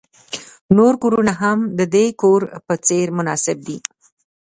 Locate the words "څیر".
2.87-3.07